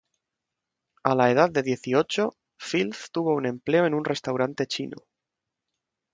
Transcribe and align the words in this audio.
A 1.03 1.11
la 1.15 1.29
edad 1.29 1.51
de 1.51 1.61
dieciocho, 1.61 2.35
Filth 2.57 3.11
tuvo 3.11 3.35
un 3.35 3.45
empleo 3.45 3.85
en 3.85 3.93
un 3.93 4.03
restaurante 4.03 4.65
chino. 4.65 4.97